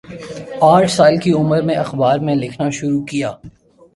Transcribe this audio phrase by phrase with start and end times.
[0.61, 3.31] آٹھ سال کی عمر میں اخبار میں لکھنا شروع کیا